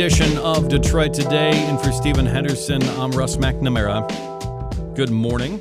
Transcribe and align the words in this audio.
edition 0.00 0.38
of 0.38 0.68
Detroit 0.68 1.12
Today. 1.12 1.50
And 1.52 1.78
for 1.78 1.92
Stephen 1.92 2.24
Henderson, 2.24 2.82
I'm 2.98 3.10
Russ 3.10 3.36
McNamara. 3.36 4.96
Good 4.96 5.10
morning. 5.10 5.60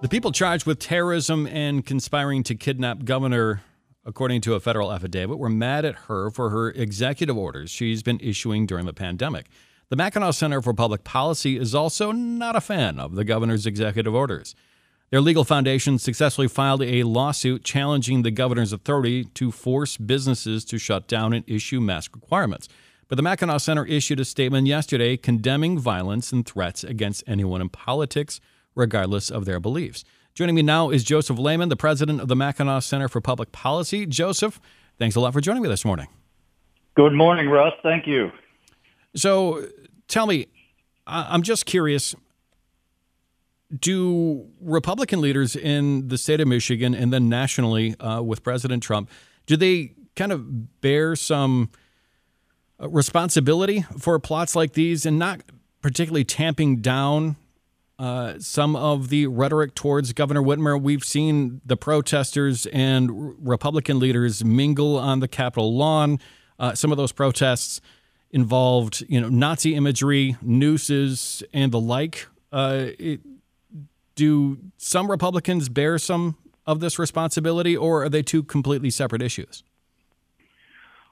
The 0.00 0.08
people 0.08 0.32
charged 0.32 0.64
with 0.64 0.78
terrorism 0.78 1.46
and 1.48 1.84
conspiring 1.84 2.44
to 2.44 2.54
kidnap 2.54 3.04
Governor, 3.04 3.60
according 4.06 4.40
to 4.40 4.54
a 4.54 4.60
federal 4.60 4.90
affidavit, 4.90 5.38
were 5.38 5.50
mad 5.50 5.84
at 5.84 5.94
her 6.06 6.30
for 6.30 6.48
her 6.48 6.70
executive 6.70 7.36
orders 7.36 7.70
she's 7.70 8.02
been 8.02 8.18
issuing 8.20 8.64
during 8.64 8.86
the 8.86 8.94
pandemic. 8.94 9.48
The 9.90 9.96
Mackinac 9.96 10.32
Center 10.32 10.62
for 10.62 10.72
Public 10.72 11.04
Policy 11.04 11.58
is 11.58 11.74
also 11.74 12.10
not 12.10 12.56
a 12.56 12.60
fan 12.62 12.98
of 12.98 13.16
the 13.16 13.24
governor's 13.24 13.66
executive 13.66 14.14
orders. 14.14 14.54
Their 15.10 15.20
legal 15.20 15.44
foundation 15.44 15.98
successfully 15.98 16.48
filed 16.48 16.82
a 16.82 17.02
lawsuit 17.02 17.64
challenging 17.64 18.22
the 18.22 18.30
governor's 18.30 18.72
authority 18.72 19.24
to 19.24 19.50
force 19.50 19.98
businesses 19.98 20.64
to 20.64 20.78
shut 20.78 21.06
down 21.06 21.34
and 21.34 21.44
issue 21.46 21.82
mask 21.82 22.14
requirements. 22.14 22.66
But 23.14 23.18
the 23.18 23.22
Mackinac 23.22 23.60
Center 23.60 23.86
issued 23.86 24.18
a 24.18 24.24
statement 24.24 24.66
yesterday 24.66 25.16
condemning 25.16 25.78
violence 25.78 26.32
and 26.32 26.44
threats 26.44 26.82
against 26.82 27.22
anyone 27.28 27.60
in 27.60 27.68
politics, 27.68 28.40
regardless 28.74 29.30
of 29.30 29.44
their 29.44 29.60
beliefs. 29.60 30.04
Joining 30.34 30.56
me 30.56 30.62
now 30.62 30.90
is 30.90 31.04
Joseph 31.04 31.38
Lehman, 31.38 31.68
the 31.68 31.76
president 31.76 32.20
of 32.20 32.26
the 32.26 32.34
Mackinac 32.34 32.82
Center 32.82 33.06
for 33.06 33.20
Public 33.20 33.52
Policy. 33.52 34.04
Joseph, 34.04 34.60
thanks 34.98 35.14
a 35.14 35.20
lot 35.20 35.32
for 35.32 35.40
joining 35.40 35.62
me 35.62 35.68
this 35.68 35.84
morning. 35.84 36.08
Good 36.96 37.12
morning, 37.12 37.48
Russ. 37.48 37.74
Thank 37.84 38.08
you. 38.08 38.32
So 39.14 39.64
tell 40.08 40.26
me, 40.26 40.48
I'm 41.06 41.42
just 41.42 41.66
curious 41.66 42.16
do 43.78 44.48
Republican 44.60 45.20
leaders 45.20 45.54
in 45.54 46.08
the 46.08 46.18
state 46.18 46.40
of 46.40 46.48
Michigan 46.48 46.96
and 46.96 47.12
then 47.12 47.28
nationally 47.28 47.94
uh, 48.00 48.22
with 48.22 48.42
President 48.42 48.82
Trump, 48.82 49.08
do 49.46 49.56
they 49.56 49.92
kind 50.16 50.32
of 50.32 50.80
bear 50.80 51.14
some 51.14 51.70
responsibility 52.88 53.84
for 53.98 54.18
plots 54.18 54.56
like 54.56 54.72
these 54.72 55.06
and 55.06 55.18
not 55.18 55.40
particularly 55.82 56.24
tamping 56.24 56.76
down 56.80 57.36
uh, 57.98 58.34
some 58.38 58.74
of 58.74 59.08
the 59.08 59.26
rhetoric 59.26 59.74
towards 59.74 60.12
Governor 60.12 60.42
Whitmer? 60.42 60.80
We've 60.80 61.04
seen 61.04 61.60
the 61.64 61.76
protesters 61.76 62.66
and 62.66 63.34
Republican 63.46 63.98
leaders 63.98 64.44
mingle 64.44 64.96
on 64.96 65.20
the 65.20 65.28
Capitol 65.28 65.76
lawn. 65.76 66.18
Uh, 66.58 66.74
some 66.74 66.90
of 66.90 66.96
those 66.96 67.12
protests 67.12 67.80
involved, 68.30 69.04
you 69.08 69.20
know, 69.20 69.28
Nazi 69.28 69.74
imagery, 69.74 70.36
nooses, 70.42 71.42
and 71.52 71.70
the 71.70 71.80
like. 71.80 72.26
Uh, 72.52 72.86
it, 72.98 73.20
do 74.16 74.58
some 74.76 75.10
Republicans 75.10 75.68
bear 75.68 75.98
some 75.98 76.36
of 76.66 76.80
this 76.80 76.98
responsibility, 76.98 77.76
or 77.76 78.04
are 78.04 78.08
they 78.08 78.22
two 78.22 78.42
completely 78.42 78.90
separate 78.90 79.22
issues? 79.22 79.62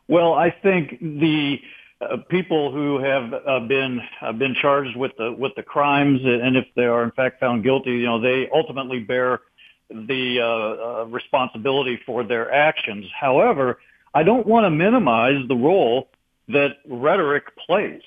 Well, 0.09 0.35
I 0.35 0.51
think 0.51 0.99
the 1.01 1.61
uh, 2.01 2.17
people 2.29 2.73
who 2.73 2.99
have 2.99 3.33
uh, 3.33 3.61
been 3.61 4.01
uh, 4.21 4.33
been 4.33 4.55
charged 4.55 4.97
with 4.97 5.13
the 5.17 5.33
with 5.33 5.53
the 5.55 5.63
crimes, 5.63 6.21
and 6.25 6.57
if 6.57 6.67
they 6.75 6.85
are 6.85 7.05
in 7.05 7.13
fact 7.13 7.41
found 7.41 7.63
guilty, 7.63 7.93
you 7.93 8.07
know, 8.07 8.21
they 8.21 8.49
ultimately 8.53 9.01
bear 9.01 9.41
the 9.89 10.41
uh, 10.41 10.45
uh, 10.45 11.05
responsibility 11.07 12.01
for 12.05 12.25
their 12.25 12.53
actions. 12.53 13.07
However, 13.19 13.79
I 14.15 14.23
don't 14.23 14.47
want 14.47 14.65
to 14.65 14.71
minimize 14.71 15.47
the 15.49 15.55
role 15.55 16.09
that 16.49 16.79
rhetoric 16.89 17.45
plays. 17.57 18.03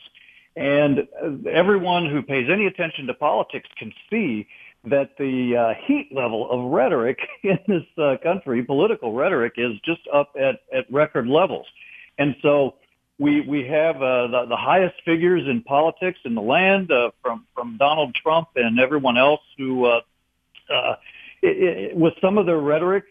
And 0.56 1.00
uh, 1.00 1.50
everyone 1.50 2.10
who 2.10 2.22
pays 2.22 2.48
any 2.52 2.66
attention 2.66 3.08
to 3.08 3.14
politics 3.14 3.70
can 3.78 3.94
see 4.10 4.48
that 4.86 5.18
the 5.18 5.58
uh, 5.58 5.74
heat 5.86 6.10
level 6.12 6.50
of 6.50 6.72
rhetoric 6.72 7.20
in 7.44 7.60
this 7.68 7.84
uh, 7.98 8.16
country, 8.24 8.64
political 8.64 9.14
rhetoric, 9.14 9.54
is 9.58 9.74
just 9.84 10.02
up 10.14 10.34
at, 10.40 10.62
at 10.74 10.92
record 10.92 11.28
levels. 11.28 11.66
And 12.18 12.36
so 12.42 12.76
we 13.18 13.42
we 13.42 13.66
have 13.68 13.98
uh, 13.98 14.28
the, 14.28 14.46
the 14.50 14.58
highest 14.58 14.96
figures 15.06 15.48
in 15.48 15.62
politics 15.64 16.20
in 16.26 16.36
the 16.36 16.42
land 16.42 16.92
uh, 16.92 17.12
from 17.22 17.46
from 17.54 17.78
Donald 17.78 18.16
Trump 18.16 18.50
and 18.56 18.80
everyone 18.80 19.18
else 19.18 19.42
who, 19.58 19.86
uh, 19.86 20.02
uh, 20.70 20.96
it, 21.42 21.92
it, 21.92 21.98
with 21.98 22.14
some 22.22 22.38
of 22.38 22.46
their 22.46 22.60
rhetoric, 22.60 23.06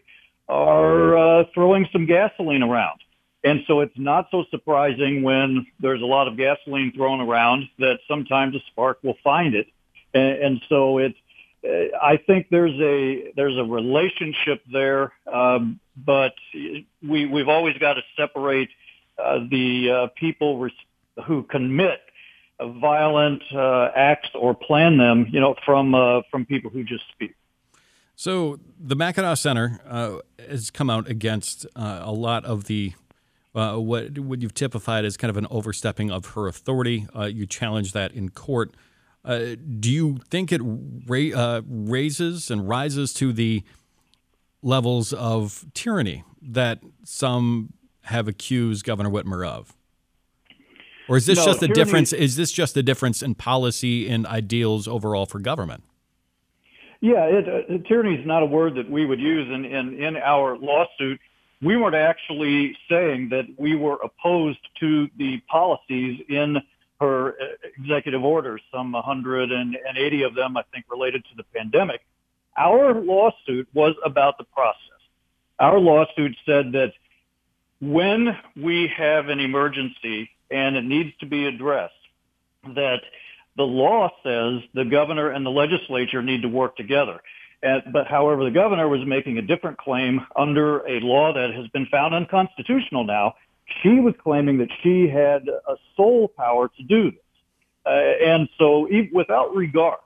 are 0.47 1.17
uh, 1.17 1.43
throwing 1.53 1.87
some 1.91 2.05
gasoline 2.05 2.61
around. 2.61 2.99
And 3.45 3.61
so 3.67 3.81
it's 3.81 3.97
not 3.97 4.27
so 4.31 4.43
surprising 4.49 5.21
when 5.21 5.67
there's 5.79 6.01
a 6.01 6.05
lot 6.05 6.27
of 6.27 6.35
gasoline 6.35 6.91
thrown 6.93 7.21
around 7.21 7.69
that 7.77 7.99
sometimes 8.07 8.55
a 8.55 8.59
spark 8.71 8.97
will 9.03 9.17
find 9.23 9.53
it. 9.53 9.67
And, 10.15 10.43
and 10.43 10.61
so 10.67 10.97
it's 10.97 11.17
I 11.63 12.17
think 12.17 12.47
there's 12.49 12.79
a 12.79 13.31
there's 13.35 13.57
a 13.57 13.63
relationship 13.63 14.61
there, 14.71 15.13
um, 15.31 15.79
but 15.95 16.33
we 17.01 17.25
we've 17.25 17.47
always 17.47 17.77
got 17.77 17.93
to 17.93 18.01
separate 18.15 18.69
uh, 19.17 19.39
the 19.49 19.89
uh, 19.89 20.07
people 20.15 20.59
res- 20.59 20.73
who 21.25 21.43
commit 21.43 22.01
violent 22.61 23.41
uh, 23.53 23.89
acts 23.95 24.29
or 24.35 24.53
plan 24.53 24.97
them, 24.97 25.27
you 25.29 25.39
know, 25.39 25.55
from 25.65 25.95
uh, 25.95 26.21
from 26.29 26.45
people 26.45 26.69
who 26.69 26.83
just 26.83 27.03
speak. 27.11 27.35
So 28.15 28.59
the 28.79 28.95
Mackinac 28.95 29.37
Center 29.37 29.81
uh, 29.87 30.17
has 30.47 30.69
come 30.69 30.89
out 30.89 31.09
against 31.09 31.65
uh, 31.75 32.01
a 32.03 32.11
lot 32.11 32.45
of 32.45 32.65
the 32.65 32.93
what 33.55 34.19
what 34.19 34.41
you've 34.41 34.53
typified 34.53 35.05
as 35.05 35.17
kind 35.17 35.29
of 35.29 35.37
an 35.37 35.47
overstepping 35.49 36.11
of 36.11 36.25
her 36.27 36.47
authority. 36.47 37.07
you 37.27 37.45
challenge 37.45 37.93
that 37.93 38.11
in 38.11 38.29
court. 38.29 38.75
Uh, 39.25 39.55
do 39.79 39.91
you 39.91 40.19
think 40.29 40.51
it 40.51 40.61
ra- 40.63 41.35
uh, 41.35 41.61
raises 41.67 42.51
and 42.51 42.69
rises 42.69 43.11
to 43.11 43.33
the 43.33 43.63
levels 44.61 45.13
of 45.13 45.65
tyranny 45.73 46.23
that 46.41 46.79
some 47.03 47.73
have 48.03 48.27
accused 48.27 48.85
Governor 48.85 49.09
Whitmer 49.09 49.47
of? 49.47 49.73
Or 51.09 51.17
is 51.17 51.25
this 51.25 51.39
no, 51.39 51.45
just 51.45 51.63
a 51.63 51.67
difference? 51.67 52.13
Is 52.13 52.35
this 52.35 52.51
just 52.51 52.77
a 52.77 52.83
difference 52.83 53.23
in 53.23 53.35
policy 53.35 54.07
and 54.09 54.25
ideals 54.27 54.87
overall 54.87 55.25
for 55.25 55.39
government? 55.39 55.83
Yeah, 57.01 57.25
it, 57.25 57.47
uh, 57.47 57.87
tyranny 57.87 58.15
is 58.15 58.25
not 58.25 58.41
a 58.41 58.47
word 58.47 58.75
that 58.75 58.89
we 58.89 59.05
would 59.05 59.19
use 59.19 59.47
in, 59.53 59.65
in, 59.65 60.03
in 60.03 60.17
our 60.17 60.57
lawsuit. 60.57 61.19
We 61.65 61.77
weren't 61.77 61.95
actually 61.95 62.77
saying 62.87 63.29
that 63.29 63.45
we 63.57 63.75
were 63.75 63.97
opposed 64.03 64.59
to 64.81 65.09
the 65.17 65.41
policies 65.49 66.21
in 66.29 66.61
her 67.01 67.29
uh, 67.29 67.45
executive 67.79 68.23
orders, 68.23 68.61
some 68.71 68.91
180 68.91 70.21
of 70.21 70.35
them, 70.35 70.57
I 70.57 70.63
think, 70.71 70.85
related 70.91 71.23
to 71.25 71.35
the 71.35 71.43
pandemic. 71.55 72.01
Our 72.55 72.93
lawsuit 72.93 73.67
was 73.73 73.95
about 74.05 74.37
the 74.37 74.43
process. 74.43 74.79
Our 75.57 75.79
lawsuit 75.79 76.37
said 76.45 76.73
that 76.73 76.93
when 77.81 78.37
we 78.55 78.87
have 78.95 79.29
an 79.29 79.39
emergency 79.39 80.29
and 80.51 80.75
it 80.75 80.85
needs 80.85 81.17
to 81.21 81.25
be 81.25 81.47
addressed, 81.47 81.93
that 82.75 83.01
the 83.57 83.63
law 83.63 84.11
says 84.21 84.61
the 84.75 84.85
governor 84.85 85.29
and 85.31 85.43
the 85.43 85.49
legislature 85.49 86.21
need 86.21 86.43
to 86.43 86.47
work 86.47 86.75
together. 86.77 87.21
And, 87.65 87.81
but 87.91 88.07
however, 88.07 88.45
the 88.45 88.51
governor 88.51 88.87
was 88.87 89.01
making 89.05 89.37
a 89.37 89.41
different 89.41 89.77
claim 89.77 90.21
under 90.35 90.79
a 90.87 90.99
law 91.01 91.33
that 91.33 91.53
has 91.53 91.67
been 91.69 91.87
found 91.87 92.13
unconstitutional 92.13 93.03
now 93.03 93.33
she 93.81 93.99
was 93.99 94.13
claiming 94.23 94.59
that 94.59 94.69
she 94.83 95.07
had 95.07 95.47
a 95.47 95.75
sole 95.95 96.27
power 96.27 96.69
to 96.69 96.83
do 96.83 97.11
this. 97.11 97.19
Uh, 97.85 97.89
and 97.89 98.49
so 98.57 98.87
even 98.89 99.11
without 99.13 99.55
regard 99.55 99.99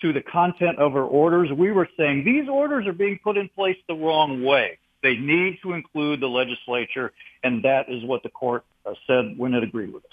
to 0.00 0.12
the 0.12 0.20
content 0.20 0.78
of 0.78 0.92
her 0.92 1.04
orders, 1.04 1.50
we 1.52 1.70
were 1.70 1.88
saying 1.96 2.24
these 2.24 2.48
orders 2.48 2.86
are 2.86 2.92
being 2.92 3.18
put 3.22 3.36
in 3.36 3.48
place 3.48 3.76
the 3.88 3.94
wrong 3.94 4.42
way. 4.42 4.78
They 5.02 5.16
need 5.16 5.58
to 5.62 5.72
include 5.72 6.20
the 6.20 6.28
legislature, 6.28 7.12
and 7.42 7.64
that 7.64 7.88
is 7.88 8.04
what 8.04 8.22
the 8.22 8.28
court 8.28 8.64
uh, 8.86 8.94
said 9.06 9.34
when 9.36 9.54
it 9.54 9.62
agreed 9.62 9.92
with 9.92 10.04
us. 10.04 10.10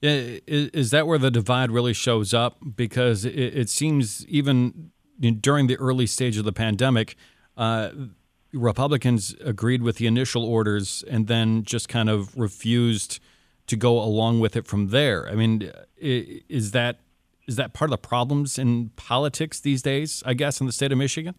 Yeah, 0.00 0.38
is 0.46 0.90
that 0.90 1.06
where 1.06 1.18
the 1.18 1.30
divide 1.30 1.70
really 1.70 1.94
shows 1.94 2.34
up? 2.34 2.58
Because 2.76 3.24
it, 3.24 3.34
it 3.34 3.70
seems 3.70 4.26
even 4.26 4.90
during 5.18 5.66
the 5.66 5.76
early 5.76 6.06
stage 6.06 6.36
of 6.36 6.44
the 6.44 6.52
pandemic, 6.52 7.16
uh, 7.56 7.90
Republicans 8.52 9.34
agreed 9.44 9.82
with 9.82 9.96
the 9.96 10.06
initial 10.06 10.44
orders 10.44 11.04
and 11.08 11.26
then 11.26 11.62
just 11.64 11.88
kind 11.88 12.08
of 12.08 12.36
refused 12.36 13.20
to 13.66 13.76
go 13.76 13.98
along 13.98 14.40
with 14.40 14.56
it 14.56 14.66
from 14.66 14.88
there. 14.88 15.28
I 15.28 15.34
mean, 15.34 15.70
is 15.98 16.70
that 16.72 17.00
is 17.48 17.56
that 17.56 17.72
part 17.72 17.90
of 17.90 17.92
the 17.92 18.08
problems 18.08 18.58
in 18.58 18.90
politics 18.96 19.60
these 19.60 19.82
days? 19.82 20.22
I 20.26 20.34
guess 20.34 20.60
in 20.60 20.66
the 20.66 20.72
state 20.72 20.92
of 20.92 20.98
Michigan. 20.98 21.34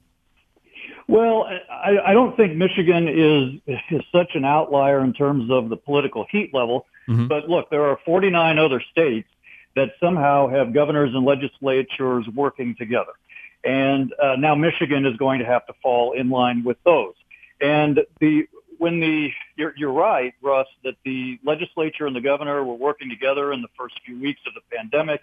Well, 1.07 1.47
I, 1.69 1.97
I 2.07 2.13
don't 2.13 2.35
think 2.35 2.56
Michigan 2.56 3.07
is 3.07 3.77
is 3.89 4.01
such 4.12 4.31
an 4.35 4.45
outlier 4.45 5.03
in 5.03 5.13
terms 5.13 5.50
of 5.50 5.69
the 5.69 5.77
political 5.77 6.25
heat 6.30 6.53
level. 6.53 6.85
Mm-hmm. 7.07 7.27
But 7.27 7.50
look, 7.50 7.69
there 7.69 7.85
are 7.85 7.97
49 8.06 8.59
other 8.59 8.83
states 8.91 9.30
that 9.75 9.91
somehow 10.00 10.50
have 10.50 10.73
governors 10.73 11.12
and 11.13 11.23
legislatures 11.23 12.25
working 12.35 12.75
together. 12.77 13.13
And 13.67 14.13
uh, 14.13 14.37
now 14.37 14.55
Michigan 14.55 15.05
is 15.05 15.17
going 15.17 15.39
to 15.39 15.45
have 15.45 15.67
to 15.67 15.73
fall 15.83 16.13
in 16.13 16.29
line 16.29 16.63
with 16.63 16.77
those. 16.85 17.15
And 17.59 17.99
the 18.21 18.47
when 18.77 19.01
the 19.01 19.31
you're, 19.57 19.73
you're 19.75 19.91
right, 19.91 20.33
Russ, 20.41 20.67
that 20.85 20.95
the 21.03 21.37
legislature 21.43 22.07
and 22.07 22.15
the 22.15 22.21
governor 22.21 22.63
were 22.63 22.75
working 22.75 23.09
together 23.09 23.51
in 23.51 23.61
the 23.61 23.67
first 23.77 23.99
few 24.05 24.17
weeks 24.21 24.39
of 24.47 24.53
the 24.53 24.61
pandemic, 24.73 25.19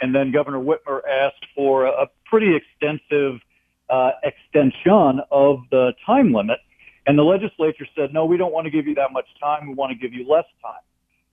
and 0.00 0.14
then 0.14 0.30
Governor 0.30 0.60
Whitmer 0.60 1.00
asked 1.10 1.44
for 1.56 1.86
a, 1.86 2.08
pretty 2.26 2.54
extensive 2.54 3.40
uh, 3.88 4.10
extension 4.22 5.22
of 5.30 5.62
the 5.70 5.94
time 6.04 6.32
limit, 6.32 6.58
and 7.06 7.18
the 7.18 7.24
legislature 7.24 7.86
said, 7.96 8.12
no, 8.12 8.26
we 8.26 8.36
don't 8.36 8.52
want 8.52 8.66
to 8.66 8.70
give 8.70 8.86
you 8.86 8.94
that 8.96 9.12
much 9.12 9.26
time. 9.40 9.66
We 9.66 9.74
want 9.74 9.92
to 9.92 9.98
give 9.98 10.12
you 10.12 10.28
less 10.28 10.44
time. 10.62 10.82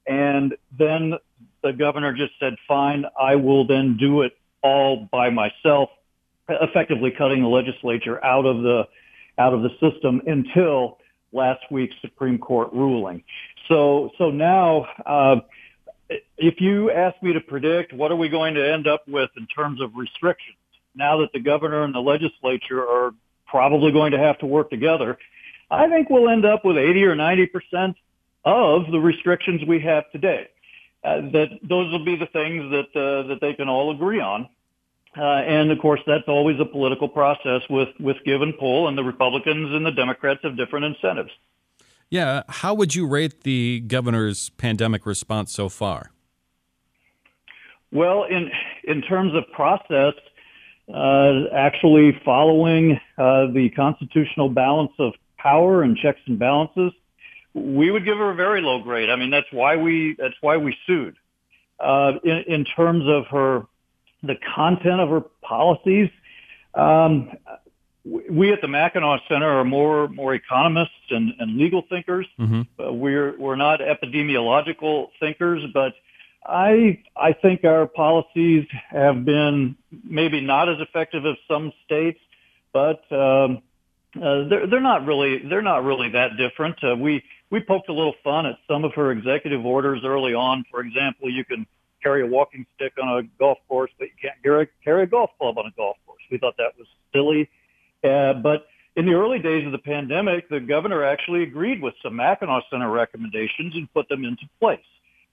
And 0.07 0.55
then 0.79 1.15
the 1.61 1.73
governor 1.73 2.13
just 2.13 2.31
said, 2.39 2.55
fine, 2.65 3.03
I 3.19 3.35
will 3.35 3.67
then 3.67 3.97
do 3.97 4.21
it 4.21 4.37
all 4.63 5.07
by 5.11 5.29
myself, 5.31 5.89
effectively 6.49 7.11
cutting 7.11 7.41
the 7.41 7.47
legislature 7.47 8.23
out 8.23 8.45
of 8.45 8.61
the, 8.61 8.83
out 9.37 9.53
of 9.53 9.61
the 9.61 9.69
system 9.79 10.21
until 10.27 10.97
last 11.31 11.61
week's 11.69 11.95
Supreme 12.01 12.37
Court 12.37 12.71
ruling. 12.73 13.23
So, 13.67 14.11
so 14.17 14.31
now, 14.31 14.87
uh, 15.05 15.37
if 16.37 16.61
you 16.61 16.91
ask 16.91 17.21
me 17.21 17.33
to 17.33 17.41
predict 17.41 17.93
what 17.93 18.11
are 18.11 18.15
we 18.15 18.29
going 18.29 18.53
to 18.55 18.73
end 18.73 18.87
up 18.87 19.07
with 19.07 19.29
in 19.37 19.47
terms 19.47 19.81
of 19.81 19.95
restrictions, 19.95 20.57
now 20.95 21.17
that 21.17 21.33
the 21.33 21.39
governor 21.39 21.83
and 21.83 21.93
the 21.93 21.99
legislature 21.99 22.81
are 22.81 23.13
probably 23.47 23.91
going 23.91 24.11
to 24.11 24.19
have 24.19 24.37
to 24.39 24.45
work 24.45 24.69
together, 24.69 25.17
I 25.69 25.89
think 25.89 26.09
we'll 26.09 26.29
end 26.29 26.45
up 26.45 26.63
with 26.63 26.77
80 26.77 27.03
or 27.05 27.15
90 27.15 27.47
percent 27.47 27.95
of 28.43 28.91
the 28.91 28.99
restrictions 28.99 29.61
we 29.67 29.79
have 29.81 30.09
today. 30.11 30.47
Uh, 31.03 31.21
that 31.31 31.47
those 31.61 31.91
will 31.91 32.03
be 32.05 32.15
the 32.15 32.25
things 32.27 32.71
that 32.71 32.99
uh, 32.99 33.27
that 33.27 33.39
they 33.41 33.53
can 33.53 33.69
all 33.69 33.91
agree 33.91 34.19
on. 34.19 34.47
Uh, 35.17 35.21
and 35.21 35.71
of 35.71 35.79
course, 35.79 36.01
that's 36.05 36.27
always 36.27 36.59
a 36.59 36.65
political 36.65 37.07
process 37.07 37.61
with 37.69 37.89
with 37.99 38.17
give 38.25 38.41
and 38.41 38.57
pull, 38.57 38.87
and 38.87 38.97
the 38.97 39.03
Republicans 39.03 39.73
and 39.73 39.85
the 39.85 39.91
Democrats 39.91 40.41
have 40.43 40.57
different 40.57 40.85
incentives. 40.85 41.31
Yeah, 42.09 42.43
how 42.47 42.73
would 42.73 42.95
you 42.95 43.07
rate 43.07 43.41
the 43.43 43.81
governor's 43.87 44.49
pandemic 44.51 45.05
response 45.05 45.51
so 45.51 45.69
far? 45.69 46.11
Well, 47.91 48.25
in 48.25 48.51
in 48.83 49.01
terms 49.01 49.33
of 49.33 49.49
process, 49.51 50.13
uh, 50.93 51.45
actually 51.53 52.19
following 52.25 52.99
uh, 53.17 53.47
the 53.47 53.71
constitutional 53.75 54.49
balance 54.49 54.91
of 54.99 55.13
power 55.37 55.81
and 55.81 55.95
checks 55.97 56.19
and 56.25 56.37
balances, 56.37 56.91
we 57.53 57.89
would 57.89 58.03
give 58.03 58.17
her 58.17 58.31
a 58.31 58.35
very 58.35 58.61
low 58.61 58.83
grade. 58.83 59.09
I 59.09 59.15
mean, 59.15 59.29
that's 59.29 59.51
why 59.51 59.77
we 59.77 60.15
that's 60.19 60.35
why 60.41 60.57
we 60.57 60.75
sued. 60.85 61.15
Uh, 61.79 62.13
in, 62.23 62.43
in 62.47 62.65
terms 62.65 63.03
of 63.07 63.27
her, 63.27 63.65
the 64.25 64.35
content 64.55 64.99
of 64.99 65.09
her 65.09 65.21
policies, 65.41 66.09
um, 66.73 67.31
we 68.05 68.53
at 68.53 68.61
the 68.61 68.67
Mackinac 68.67 69.21
Center 69.27 69.47
are 69.47 69.65
more 69.65 70.07
more 70.07 70.35
economists 70.35 70.91
and, 71.09 71.33
and 71.39 71.57
legal 71.57 71.83
thinkers. 71.89 72.27
Mm-hmm. 72.39 72.61
Uh, 72.79 72.91
we're 72.91 73.37
we're 73.39 73.55
not 73.55 73.79
epidemiological 73.79 75.09
thinkers, 75.19 75.63
but 75.73 75.93
I 76.45 77.03
I 77.15 77.33
think 77.33 77.63
our 77.63 77.87
policies 77.87 78.67
have 78.89 79.25
been 79.25 79.75
maybe 80.03 80.41
not 80.41 80.69
as 80.69 80.79
effective 80.79 81.25
as 81.25 81.35
some 81.47 81.71
states, 81.85 82.19
but 82.73 83.11
um, 83.11 83.63
uh, 84.21 84.47
they're 84.47 84.67
they're 84.67 84.81
not 84.81 85.05
really 85.05 85.39
they're 85.39 85.63
not 85.63 85.83
really 85.83 86.09
that 86.09 86.37
different. 86.37 86.83
Uh, 86.83 86.95
we 86.95 87.23
we 87.49 87.59
poked 87.59 87.89
a 87.89 87.93
little 87.93 88.15
fun 88.23 88.45
at 88.45 88.57
some 88.67 88.83
of 88.83 88.93
her 88.93 89.11
executive 89.11 89.65
orders 89.65 90.01
early 90.05 90.35
on. 90.35 90.63
For 90.69 90.81
example, 90.81 91.29
you 91.29 91.43
can 91.43 91.65
carry 92.05 92.21
a 92.21 92.27
walking 92.27 92.65
stick 92.75 92.93
on 93.01 93.17
a 93.17 93.23
golf 93.39 93.57
course, 93.67 93.89
but 93.97 94.05
you 94.05 94.13
can't 94.21 94.41
carry, 94.43 94.67
carry 94.83 95.03
a 95.03 95.07
golf 95.07 95.31
club 95.39 95.57
on 95.57 95.65
a 95.65 95.71
golf 95.75 95.97
course. 96.05 96.21
We 96.29 96.37
thought 96.37 96.55
that 96.57 96.73
was 96.77 96.87
silly. 97.13 97.49
Uh, 98.03 98.33
but 98.33 98.67
in 98.95 99.05
the 99.05 99.13
early 99.13 99.39
days 99.39 99.65
of 99.65 99.71
the 99.71 99.79
pandemic, 99.79 100.47
the 100.49 100.59
governor 100.59 101.03
actually 101.03 101.43
agreed 101.43 101.81
with 101.81 101.95
some 102.03 102.15
Mackinac 102.15 102.63
Center 102.69 102.91
recommendations 102.91 103.75
and 103.75 103.91
put 103.93 104.07
them 104.09 104.23
into 104.23 104.43
place. 104.59 104.79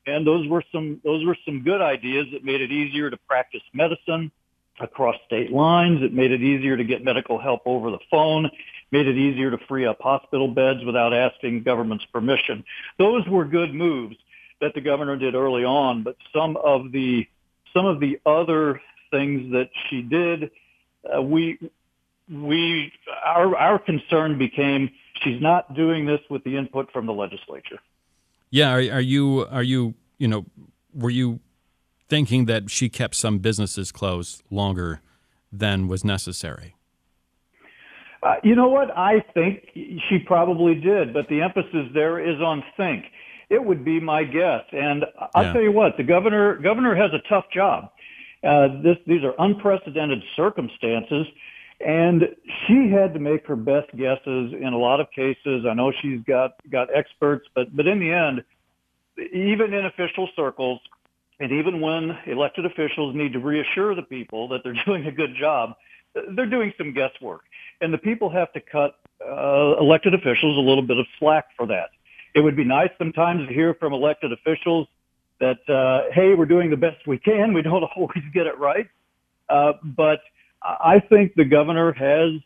And 0.07 0.27
those 0.27 0.49
were 0.49 0.65
some 0.73 1.01
those 1.05 1.25
were 1.25 1.37
some 1.45 1.63
good 1.63 1.81
ideas 1.81 2.27
that 2.33 2.43
made 2.43 2.61
it 2.61 2.73
easier 2.73 3.09
to 3.09 3.17
practice 3.29 3.63
medicine 3.73 4.33
across 4.81 5.15
state 5.27 5.53
lines. 5.53 6.03
It 6.03 6.13
made 6.13 6.33
it 6.33 6.43
easier 6.43 6.77
to 6.77 6.83
get 6.83 7.05
medical 7.05 7.39
help 7.39 7.63
over 7.67 7.91
the 7.93 8.01
phone 8.11 8.51
made 8.93 9.09
it 9.09 9.17
easier 9.17 9.51
to 9.51 9.59
free 9.67 9.87
up 9.87 10.01
hospital 10.01 10.47
beds 10.47 10.85
without 10.85 11.13
asking 11.13 11.63
government's 11.63 12.05
permission. 12.13 12.63
Those 12.99 13.27
were 13.27 13.45
good 13.45 13.75
moves 13.75 14.17
that 14.62 14.75
the 14.75 14.81
governor 14.81 15.17
did 15.17 15.35
early 15.35 15.64
on, 15.64 16.03
but 16.03 16.17
some 16.32 16.56
of 16.56 16.93
the 16.93 17.26
some 17.75 17.85
of 17.85 18.00
the 18.00 18.19
other 18.25 18.81
things 19.11 19.53
that 19.53 19.69
she 19.91 20.03
did, 20.03 20.50
uh, 21.14 21.20
we 21.20 21.59
we 22.31 22.93
our 23.25 23.55
our 23.56 23.79
concern 23.79 24.38
became 24.38 24.91
she's 25.23 25.43
not 25.43 25.75
doing 25.75 26.06
this 26.06 26.20
with 26.31 26.44
the 26.44 26.56
input 26.56 26.91
from 26.93 27.06
the 27.06 27.12
legislature. 27.12 27.81
Yeah, 28.50 28.70
are, 28.70 28.94
are 28.94 29.00
you 29.00 29.47
are 29.50 29.64
you 29.64 29.94
you 30.19 30.29
know 30.29 30.47
were 30.94 31.11
you 31.11 31.41
thinking 32.09 32.47
that 32.47 32.70
she 32.70 32.88
kept 32.88 33.17
some 33.17 33.38
businesses 33.38 33.91
closed 33.91 34.43
longer 34.49 35.00
than 35.53 35.88
was 35.88 36.05
necessary? 36.05 36.76
Uh, 38.23 38.35
you 38.44 38.55
know 38.55 38.69
what? 38.69 38.97
I 38.97 39.25
think 39.35 39.64
she 39.75 40.20
probably 40.25 40.76
did, 40.76 41.12
but 41.12 41.29
the 41.29 41.41
emphasis 41.41 41.88
there 41.93 42.20
is 42.20 42.41
on 42.41 42.62
think. 42.76 43.06
It 43.52 43.62
would 43.62 43.84
be 43.84 44.00
my 44.00 44.25
guess, 44.25 44.64
and 44.72 45.04
I'll 45.34 45.44
yeah. 45.44 45.52
tell 45.52 45.62
you 45.62 45.72
what: 45.72 45.99
the 45.99 46.02
governor 46.02 46.56
governor 46.56 46.94
has 46.94 47.10
a 47.12 47.28
tough 47.28 47.44
job. 47.52 47.90
Uh, 48.43 48.81
this 48.82 48.96
these 49.06 49.22
are 49.22 49.34
unprecedented 49.38 50.22
circumstances, 50.34 51.26
and 51.84 52.22
she 52.66 52.90
had 52.90 53.12
to 53.12 53.20
make 53.20 53.46
her 53.46 53.56
best 53.56 53.90
guesses 53.96 54.54
in 54.58 54.72
a 54.72 54.78
lot 54.78 55.00
of 55.00 55.10
cases. 55.10 55.66
I 55.69 55.75
know 55.75 55.93
she's 56.00 56.20
got 56.26 56.52
got 56.70 56.88
experts, 56.96 57.46
but 57.54 57.76
but 57.76 57.87
in 57.87 58.00
the 58.00 58.10
end, 58.10 58.43
even 59.34 59.75
in 59.75 59.84
official 59.84 60.31
circles, 60.34 60.81
and 61.38 61.52
even 61.52 61.82
when 61.82 62.16
elected 62.26 62.64
officials 62.64 63.14
need 63.14 63.34
to 63.34 63.38
reassure 63.38 63.94
the 63.94 64.02
people 64.02 64.49
that 64.49 64.62
they're 64.64 64.76
doing 64.87 65.06
a 65.06 65.12
good 65.12 65.37
job, 65.38 65.75
they're 66.34 66.46
doing 66.46 66.72
some 66.78 66.94
guesswork 66.94 67.43
and 67.82 67.93
the 67.93 67.99
people 67.99 68.31
have 68.31 68.50
to 68.52 68.60
cut 68.60 68.99
uh, 69.20 69.76
elected 69.78 70.14
officials 70.14 70.56
a 70.56 70.60
little 70.60 70.82
bit 70.82 70.96
of 70.96 71.06
slack 71.19 71.49
for 71.56 71.66
that. 71.66 71.90
It 72.34 72.40
would 72.40 72.56
be 72.56 72.64
nice 72.64 72.90
sometimes 72.99 73.46
to 73.49 73.55
hear 73.55 73.75
from 73.75 73.93
elected 73.93 74.32
officials 74.32 74.88
that, 75.40 75.58
uh, 75.69 76.12
hey, 76.12 76.34
we're 76.34 76.46
doing 76.46 76.70
the 76.70 76.76
best 76.76 77.06
we 77.06 77.19
can. 77.19 77.52
We 77.52 77.62
don't 77.62 77.82
always 77.96 78.25
get 78.32 78.46
it 78.46 78.58
right. 78.58 78.88
Uh, 79.49 79.75
but 79.82 80.20
I 80.62 81.00
think 81.00 81.34
the 81.34 81.44
governor 81.44 81.93
has 81.93 82.40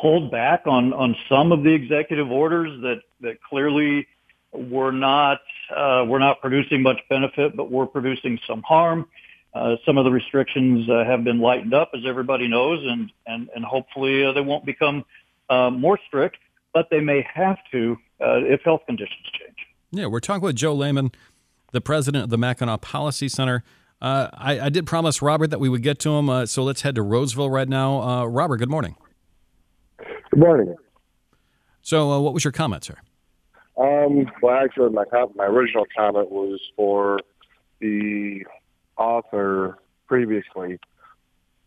pulled 0.00 0.30
back 0.30 0.62
on, 0.66 0.92
on 0.92 1.14
some 1.28 1.52
of 1.52 1.62
the 1.62 1.70
executive 1.70 2.30
orders 2.30 2.80
that, 2.82 3.02
that 3.20 3.42
clearly 3.42 4.06
were 4.52 4.92
not, 4.92 5.40
uh, 5.74 6.04
were 6.08 6.18
not 6.18 6.40
producing 6.40 6.82
much 6.82 7.00
benefit, 7.08 7.56
but 7.56 7.70
were 7.70 7.86
producing 7.86 8.38
some 8.46 8.62
harm. 8.62 9.06
Uh, 9.54 9.76
some 9.84 9.98
of 9.98 10.04
the 10.04 10.10
restrictions 10.10 10.88
uh, 10.88 11.04
have 11.04 11.24
been 11.24 11.40
lightened 11.40 11.74
up, 11.74 11.90
as 11.94 12.02
everybody 12.06 12.46
knows, 12.46 12.84
and 12.86 13.10
and 13.26 13.48
and 13.54 13.64
hopefully 13.64 14.24
uh, 14.24 14.32
they 14.32 14.42
won't 14.42 14.64
become 14.64 15.04
uh, 15.48 15.70
more 15.70 15.98
strict, 16.06 16.38
but 16.78 16.90
they 16.90 17.00
may 17.00 17.26
have 17.34 17.58
to 17.72 17.96
uh, 18.20 18.38
if 18.44 18.60
health 18.64 18.82
conditions 18.86 19.26
change. 19.36 19.56
Yeah, 19.90 20.06
we're 20.06 20.20
talking 20.20 20.42
with 20.42 20.54
Joe 20.54 20.74
Lehman, 20.74 21.10
the 21.72 21.80
president 21.80 22.22
of 22.22 22.30
the 22.30 22.38
Mackinac 22.38 22.82
Policy 22.82 23.28
Center. 23.28 23.64
I, 24.00 24.60
I, 24.62 24.68
did 24.68 24.86
promise 24.86 25.20
Robert 25.20 25.48
that 25.48 25.58
we 25.58 25.68
would 25.68 25.82
get 25.82 25.98
to 26.00 26.10
him, 26.10 26.46
so 26.46 26.62
let's 26.62 26.82
head 26.82 26.94
to 26.94 27.02
Roseville 27.02 27.50
right 27.50 27.68
now. 27.68 28.24
Robert, 28.26 28.58
good 28.58 28.70
morning. 28.70 28.94
Good 30.30 30.38
morning. 30.38 30.76
So, 31.82 32.20
what 32.20 32.32
was 32.32 32.44
your 32.44 32.52
comment, 32.52 32.84
sir? 32.84 32.94
Um, 33.76 34.30
well, 34.40 34.54
actually, 34.54 34.90
my 34.90 35.02
my 35.34 35.46
original 35.46 35.84
comment 35.96 36.30
was 36.30 36.60
for 36.76 37.18
the 37.80 38.44
author 38.96 39.78
previously 40.06 40.78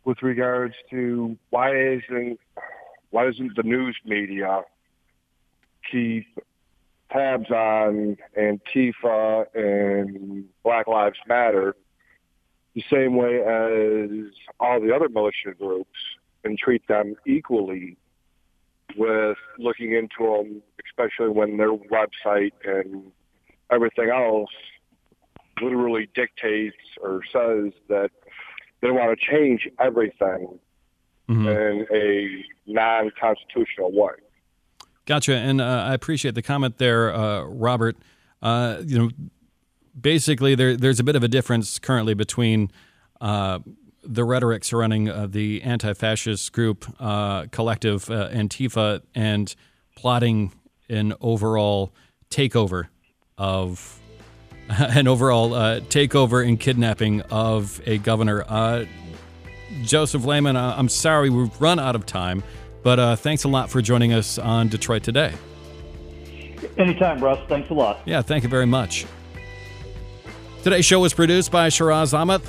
with 0.06 0.22
regards 0.22 0.76
to 0.92 1.38
why 1.50 1.76
isn't 1.76 2.40
why 3.10 3.26
doesn't 3.26 3.58
the 3.58 3.64
news 3.64 3.98
media 4.06 4.62
keep 5.92 6.26
tabs 7.12 7.50
on 7.52 8.18
Antifa 8.38 9.46
and 9.54 10.46
Black 10.64 10.88
Lives 10.88 11.18
Matter 11.28 11.76
the 12.74 12.84
same 12.90 13.16
way 13.16 13.38
as 13.42 14.32
all 14.60 14.80
the 14.80 14.96
other 14.96 15.10
militia 15.10 15.54
groups 15.58 16.00
and 16.44 16.58
treat 16.58 16.88
them 16.88 17.16
equally 17.26 17.98
with 18.98 19.38
looking 19.58 19.94
into 19.94 20.20
them, 20.20 20.62
especially 20.88 21.30
when 21.30 21.58
their 21.58 21.74
website 21.74 22.54
and 22.64 23.12
everything 23.72 24.10
else 24.10 24.50
literally 25.62 26.10
dictates 26.16 26.76
or 27.02 27.22
says 27.32 27.74
that 27.88 28.10
they 28.82 28.90
want 28.90 29.18
to 29.18 29.26
change 29.26 29.68
everything 29.80 30.60
mm-hmm. 31.30 31.48
in 31.48 31.86
a 31.94 32.46
non-constitutional 32.66 33.92
way. 33.92 34.14
Gotcha, 35.12 35.36
and 35.36 35.60
uh, 35.60 35.66
I 35.90 35.94
appreciate 35.94 36.36
the 36.36 36.42
comment 36.42 36.78
there, 36.78 37.14
uh, 37.14 37.42
Robert. 37.42 37.98
Uh, 38.42 38.78
you 38.86 38.98
know, 38.98 39.10
basically, 40.00 40.56
there, 40.56 40.78
there's 40.78 41.02
a 41.02 41.04
bit 41.04 41.18
of 41.18 41.24
a 41.24 41.28
difference 41.28 41.80
currently 41.80 42.14
between 42.14 42.72
uh, 43.20 43.60
the 44.06 44.24
rhetoric 44.24 44.64
surrounding 44.64 45.10
uh, 45.10 45.28
the 45.28 45.64
anti-fascist 45.64 46.54
group 46.54 46.86
uh, 46.98 47.48
collective 47.52 48.06
Antifa 48.06 49.02
and 49.14 49.54
plotting 49.98 50.54
an 50.88 51.14
overall 51.20 51.94
takeover 52.30 52.88
of 53.38 54.00
an 54.70 55.10
overall 55.10 55.50
takeover 55.90 56.48
and 56.48 56.58
kidnapping 56.58 57.20
of 57.24 57.82
a 57.86 57.98
governor. 57.98 58.88
Joseph 59.84 60.24
Lehman, 60.24 60.56
I'm 60.56 60.88
sorry 60.88 61.30
we've 61.30 61.60
run 61.60 61.80
out 61.80 61.96
of 61.98 62.06
time, 62.06 62.44
but 62.84 63.00
uh, 63.00 63.16
thanks 63.16 63.44
a 63.44 63.48
lot 63.48 63.70
for 63.70 63.82
joining 63.82 64.14
us 64.14 64.38
on 64.38 64.68
Detroit 64.68 65.04
Today. 65.04 65.34
Anytime, 66.78 67.24
Russ. 67.24 67.40
Thanks 67.48 67.70
a 67.70 67.74
lot. 67.74 68.02
Yeah, 68.06 68.22
thank 68.22 68.44
you 68.44 68.50
very 68.50 68.66
much. 68.66 69.06
Today's 70.64 70.86
show 70.86 71.00
was 71.00 71.14
produced 71.14 71.52
by 71.52 71.70
Shiraz 71.70 72.14
Ahmed, 72.14 72.42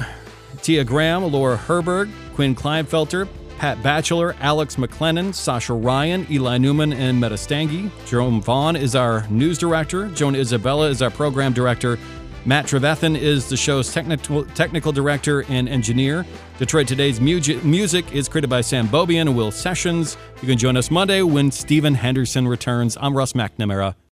Tia 0.61 0.85
Graham, 0.85 1.25
Laura 1.33 1.57
Herberg, 1.57 2.11
Quinn 2.35 2.55
Klinefelter, 2.55 3.27
Pat 3.59 3.79
Batcheller, 3.79 4.37
Alex 4.41 4.77
McLennan, 4.77 5.29
Sascha 5.29 5.81
Raiyn, 5.81 6.29
Eli 6.31 6.59
Newman, 6.59 6.93
and 6.93 7.21
Meta 7.21 7.37
Stange. 7.37 7.91
Jerome 8.07 8.43
Vaughn 8.43 8.77
is 8.77 8.95
our 8.95 9.27
news 9.29 9.57
director. 9.57 10.09
Joan 10.09 10.35
Isabella 10.35 10.89
is 10.89 11.01
our 11.01 11.11
program 11.11 11.53
director. 11.53 11.99
Matt 12.45 12.67
Trevethan 12.67 13.17
is 13.17 13.49
the 13.49 13.57
show's 13.57 13.93
technical, 13.93 14.45
technical 14.47 14.91
director 14.91 15.45
and 15.49 15.69
engineer. 15.69 16.27
Detroit 16.59 16.89
Today's 16.89 17.21
music, 17.21 17.63
music 17.63 18.13
is 18.13 18.29
created 18.29 18.51
by 18.51 18.63
Sam 18.63 18.89
Beaubien 18.89 19.29
and 19.29 19.37
Will 19.37 19.53
Sessions. 19.53 20.17
You 20.41 20.49
can 20.49 20.59
join 20.59 20.77
us 20.77 20.91
Monday 20.91 21.23
when 21.23 21.53
Stephen 21.53 21.95
Henderson 21.95 22.49
returns. 22.49 22.99
I'm 23.01 23.17
Russ 23.17 23.35
McNamara. 23.35 23.95